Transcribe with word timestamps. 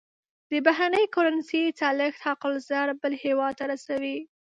د 0.51 0.53
بهرنۍ 0.65 1.05
کرنسۍ 1.15 1.63
چلښت 1.79 2.19
حق 2.27 2.41
الضرب 2.51 2.95
بل 3.03 3.13
هېواد 3.23 3.53
ته 3.59 3.65
رسوي. 3.71 4.17